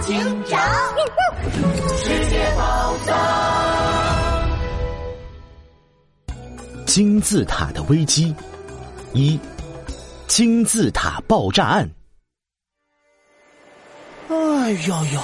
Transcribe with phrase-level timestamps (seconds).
[0.00, 0.60] 警长，
[1.96, 3.14] 世界宝藏，
[6.86, 8.34] 金字塔的危机
[9.12, 9.38] 一，
[10.26, 11.90] 金字塔爆炸案。
[14.28, 14.36] 哎
[14.70, 15.20] 呦呦，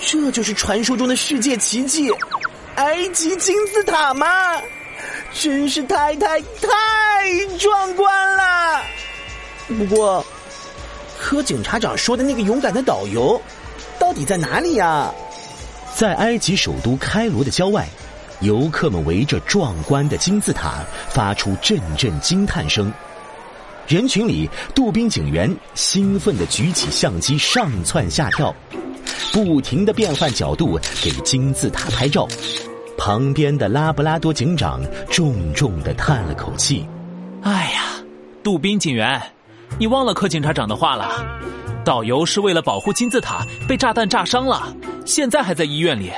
[0.00, 2.10] 这就是传说中的世界奇迹——
[2.76, 4.26] 埃及金字塔吗？
[5.32, 8.82] 真是太太太壮观了！
[9.68, 10.24] 不过，
[11.34, 13.40] 柯警察长说的那个勇敢的导游，
[13.98, 15.12] 到底在哪里呀？
[15.94, 17.86] 在埃及首都开罗的郊外，
[18.40, 22.92] 游客们围着壮观的金字塔，发出阵阵惊叹声。
[23.86, 28.54] 人群里，杜宾警员兴奋地举起相机，上蹿下跳，
[29.32, 32.26] 不停地变换角度给金字塔拍照。
[32.96, 36.88] 旁边的拉布拉多警长重重的叹了口气
[37.42, 38.02] ：“哎呀，
[38.42, 39.20] 杜宾警员，
[39.78, 41.10] 你忘了柯警察长的话了？
[41.84, 46.10] 导游是为了保护金字塔被炸弹炸伤了，现在还在医院里。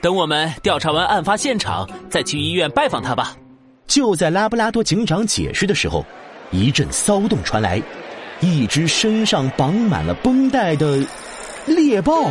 [0.00, 3.36] 等我们调查完案发现场，再去医院拜访他吧。”
[3.86, 6.04] 就在拉布拉多警长解释的时候，
[6.50, 7.80] 一阵骚动传来，
[8.40, 11.06] 一只身上绑满了绷带的
[11.66, 12.30] 猎豹。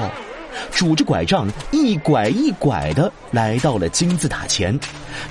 [0.70, 4.78] 拄着拐杖，一拐一拐的来到了金字塔前，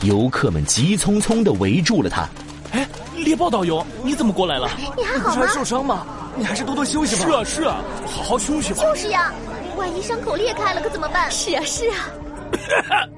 [0.03, 2.27] 游客们急匆匆的围住了他。
[2.73, 2.87] 哎，
[3.25, 4.69] 猎豹导游，你怎么过来了？
[4.97, 5.47] 你还好吗？
[5.49, 6.07] 受伤吗？
[6.37, 7.23] 你还是多多休息吧。
[7.25, 8.83] 是啊，是啊，好好休息吧。
[8.83, 9.33] 就是呀，
[9.77, 11.31] 万一伤口裂开了可怎么办？
[11.31, 12.09] 是啊，是啊。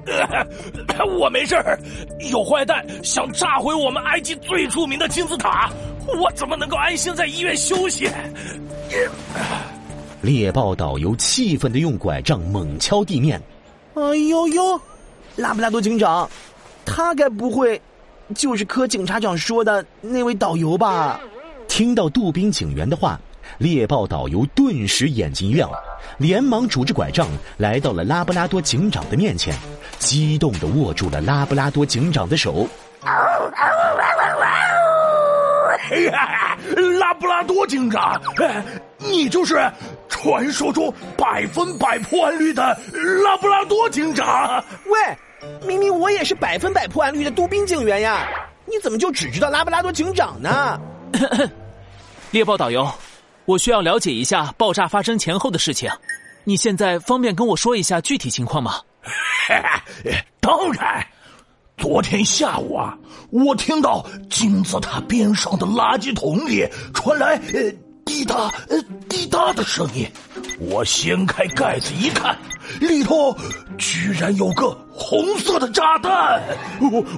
[1.19, 1.79] 我没事儿，
[2.31, 5.71] 有坏蛋想炸毁我们埃及最著名的金字塔，
[6.19, 8.09] 我怎么能够安心在医院休息？
[10.21, 13.41] 猎豹导游气愤的用拐杖猛敲地面。
[13.95, 14.79] 哎呦呦，
[15.35, 16.29] 拉布拉多警长，
[16.85, 17.81] 他该不会
[18.35, 21.19] 就是柯警察长说的那位导游吧？
[21.67, 23.19] 听到杜宾警员的话，
[23.57, 25.69] 猎豹导游顿时眼睛一亮，
[26.17, 29.55] 连忙拄着拐杖来到了拉布拉多警长的面前，
[29.99, 32.67] 激动的握住了拉布拉多警长的手。
[36.99, 38.19] 拉布拉多警长，
[38.97, 39.59] 你就是
[40.07, 42.63] 传说中百分百破案率的
[43.23, 44.63] 拉布拉多警长。
[44.85, 45.17] 喂，
[45.65, 48.27] 明明我也是百分百破案率的杜宾警员呀，
[48.65, 50.79] 你怎么就只知道拉布拉多警长呢？
[52.31, 52.89] 猎豹导游，
[53.45, 55.89] 我需要了解一下爆炸发生前后的事情，
[56.43, 58.81] 你现在方便跟我说一下具体情况吗？
[60.39, 61.05] 当然。
[61.75, 62.95] 昨天下午啊，
[63.31, 67.71] 我听到金字塔边上的垃圾桶里传来呃
[68.05, 68.35] 滴答
[68.69, 68.79] 呃
[69.09, 70.07] 滴答的声音。
[70.59, 72.37] 我掀开盖子一看，
[72.79, 73.35] 里头
[73.77, 76.41] 居然有个红色的炸弹，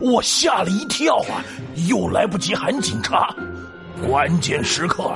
[0.01, 1.43] 我吓了一跳啊，
[1.87, 3.35] 又来不及喊警察。
[4.07, 5.15] 关键时刻。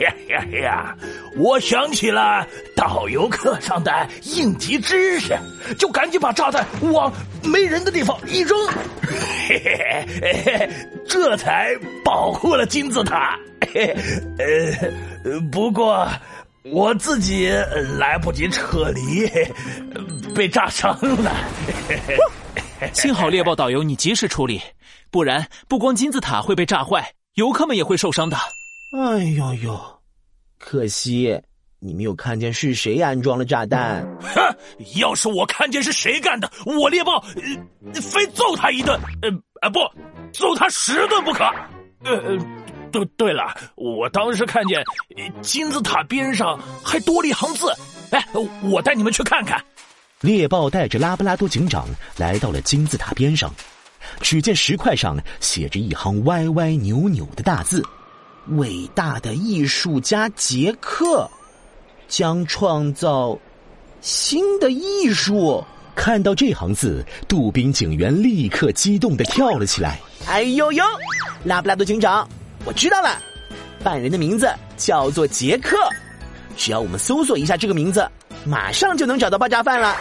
[0.00, 0.96] 呀呀呀！
[1.36, 5.36] 我想起了导游课上的应急知识，
[5.76, 7.12] 就赶紧把炸弹往
[7.44, 8.56] 没人的地方一扔，
[9.46, 10.70] 嘿嘿嘿，
[11.06, 13.38] 这才保护了金字塔。
[14.38, 16.08] 呃，不过
[16.62, 17.48] 我自己
[17.98, 19.26] 来不及撤离，
[20.34, 21.32] 被炸伤了。
[22.92, 24.60] 幸好猎豹导游你及时处理，
[25.10, 28.36] 不然不光金字塔会被炸坏，游客们也会受伤的。
[28.96, 29.80] 哎呦呦，
[30.58, 31.40] 可惜
[31.78, 34.06] 你没有看见是谁安装了炸弹。
[34.20, 34.56] 哼，
[34.96, 37.20] 要是我看见是谁干的，我猎豹
[37.94, 39.30] 非揍他一顿，呃
[39.62, 39.78] 啊不，
[40.32, 41.44] 揍他十顿不可。
[42.02, 42.38] 呃呃，
[42.90, 44.84] 对对了，我当时看见
[45.42, 47.72] 金字塔边上还多了一行字，
[48.10, 48.24] 哎，
[48.62, 49.62] 我带你们去看看。
[50.20, 51.86] 猎豹带着拉布拉多警长
[52.16, 53.54] 来到了金字塔边上，
[54.20, 57.82] 只见石块上写着一行歪歪扭扭的大字。
[58.56, 61.30] 伟大的艺术家杰克
[62.08, 63.38] 将创造
[64.00, 65.64] 新的艺术。
[65.94, 70.00] 看到这行字，杜宾警员立刻激动的跳了起来。
[70.26, 70.82] 哎呦呦，
[71.44, 72.26] 拉布拉多警长，
[72.64, 73.20] 我知道了，
[73.80, 75.76] 犯人的名字叫做杰克。
[76.56, 78.06] 只要我们搜索一下这个名字，
[78.44, 79.96] 马上就能找到爆炸犯了。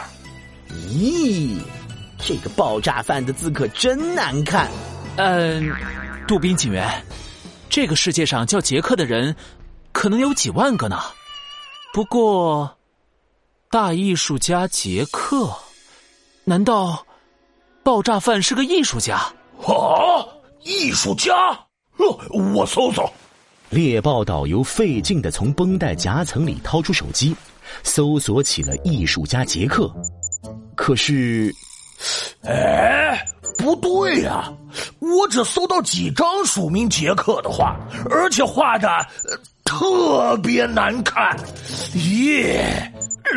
[0.70, 1.58] 咦，
[2.18, 4.68] 这个爆炸犯的字可真难看。
[5.16, 5.72] 嗯，
[6.28, 6.88] 杜宾警员。
[7.70, 9.36] 这个世界上叫杰克的人，
[9.92, 11.00] 可能有几万个呢。
[11.94, 12.78] 不过，
[13.70, 15.56] 大艺术家杰克，
[16.44, 17.06] 难道
[17.84, 19.16] 爆炸犯是个艺术家？
[19.16, 20.26] 啊，
[20.64, 21.32] 艺术家！
[22.30, 23.08] 我搜搜。
[23.70, 27.36] 猎豹导游费劲的从绷带夹层里掏出手机，
[27.84, 29.92] 搜索起了艺术家杰克。
[30.76, 31.54] 可是，
[32.44, 33.24] 哎。
[33.58, 34.50] 不对呀，
[35.00, 37.76] 我只搜到几张署名杰克的画，
[38.10, 38.88] 而且画的
[39.66, 41.38] 特别难看。
[41.94, 42.58] 咦，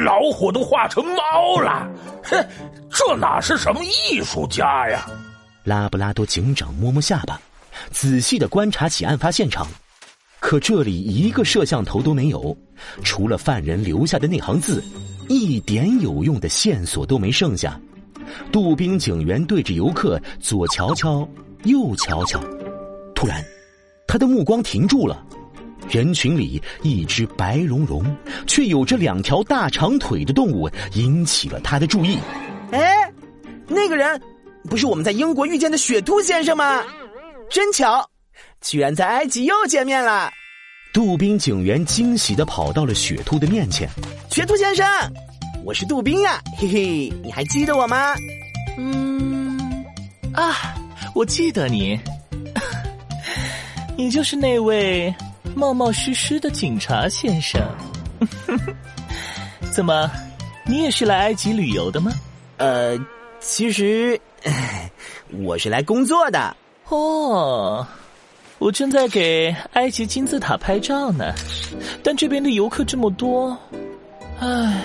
[0.04, 1.84] 老虎都画成猫了，
[2.22, 2.46] 哼，
[2.88, 5.04] 这哪是什么艺术家呀？
[5.64, 7.40] 拉布拉多警长摸摸下巴，
[7.90, 9.66] 仔细的观察起案发现场。
[10.40, 12.56] 可这里一个摄像头都没有，
[13.04, 14.82] 除了犯人留下的那行字，
[15.28, 17.80] 一点有用的线索都没剩下。
[18.50, 21.28] 杜宾警员对着游客左瞧瞧，
[21.64, 22.40] 右瞧瞧，
[23.14, 23.44] 突然，
[24.06, 25.24] 他的目光停住了。
[25.88, 28.04] 人群里，一只白茸茸
[28.46, 32.18] 却有着两条大长腿的动物引起了他的注意。
[32.70, 33.12] 哎，
[33.68, 34.20] 那个人
[34.70, 36.82] 不是我们在英国遇见的雪兔先生吗？
[37.52, 38.08] 真巧。
[38.62, 40.32] 居然在埃及又见面了！
[40.92, 43.88] 杜宾警员惊喜的跑到了雪兔的面前。
[44.30, 44.86] 雪兔先生，
[45.62, 48.14] 我是杜宾呀，嘿嘿，你还记得我吗？
[48.78, 49.84] 嗯，
[50.32, 50.74] 啊，
[51.14, 52.00] 我记得你，
[53.98, 55.14] 你就是那位
[55.54, 57.60] 冒冒失失的警察先生。
[59.72, 60.10] 怎么，
[60.64, 62.12] 你也是来埃及旅游的吗？
[62.56, 62.98] 呃，
[63.40, 64.18] 其实
[65.42, 66.56] 我是来工作的。
[66.88, 67.86] 哦。
[68.58, 71.34] 我正在给埃及金字塔拍照呢，
[72.00, 73.58] 但这边的游客这么多，
[74.38, 74.84] 唉，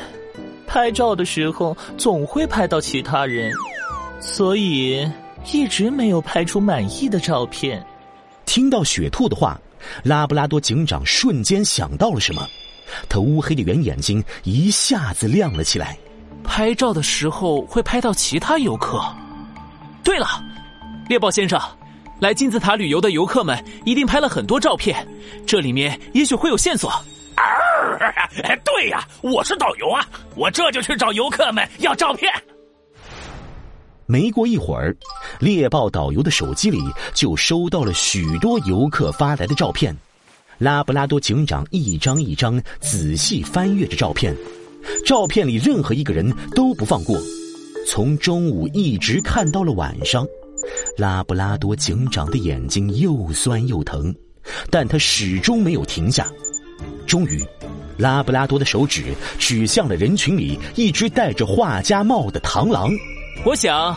[0.66, 3.54] 拍照的时候总会拍到其他人，
[4.20, 5.08] 所以
[5.52, 7.86] 一直没有拍出满意的照片。
[8.46, 9.62] 听到雪兔的话，
[10.02, 12.48] 拉布拉多警长瞬间想到了什么，
[13.08, 15.96] 他乌黑的圆眼睛一下子亮了起来。
[16.44, 19.00] 拍照的时候会拍到其他游客。
[20.04, 20.26] 对了，
[21.08, 21.62] 猎豹先生。
[22.20, 25.08] 来金字塔旅游的游客们一定拍了很多照片，
[25.46, 26.90] 这里面也许会有线索。
[26.90, 27.04] 啊，
[28.66, 30.04] 对呀，我是导游啊，
[30.36, 32.32] 我这就去找游客们要照片。
[34.08, 34.96] 没过一会儿，
[35.40, 36.80] 猎豹导游的手机里
[37.14, 39.96] 就收到了许多游客发来的照片。
[40.58, 44.36] 拉布拉多警长一张一张仔细翻阅着照片，
[45.06, 47.16] 照片里任何一个人都不放过，
[47.86, 50.26] 从中午一直看到了晚上。
[50.98, 54.14] 拉布拉多警长的眼睛又酸又疼，
[54.72, 56.28] 但他始终没有停下。
[57.06, 57.46] 终于，
[57.98, 62.90] 拉布拉多的手指指向了人群里一只戴着画家帽的螳螂。
[63.46, 63.96] 我想，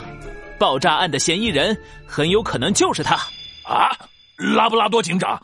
[0.59, 1.75] 爆炸案的嫌疑人
[2.07, 3.15] 很有可能就是他。
[3.65, 3.97] 啊，
[4.37, 5.43] 拉布拉多警长，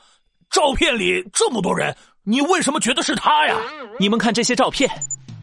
[0.50, 3.56] 照片里这么多人，你为什么觉得是他呀？
[3.98, 4.90] 你们看这些照片，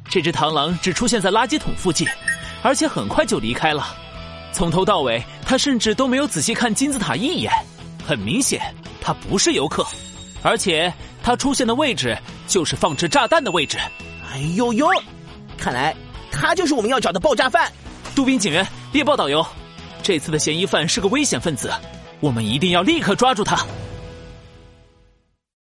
[0.07, 2.07] 这只螳螂只出现在垃圾桶附近，
[2.61, 3.97] 而且很快就离开了。
[4.53, 7.51] 从头到尾，他甚至都没有仔细看金字塔一眼。
[8.05, 8.61] 很明显，
[9.01, 9.83] 他不是游客，
[10.43, 12.15] 而且他出现的位置
[12.47, 13.79] 就是放置炸弹的位置。
[14.31, 14.87] 哎呦呦，
[15.57, 15.95] 看来
[16.31, 17.71] 他就是我们要找的爆炸犯。
[18.13, 19.43] 杜宾警员，猎豹导游，
[20.03, 21.73] 这次的嫌疑犯是个危险分子，
[22.19, 23.65] 我们一定要立刻抓住他。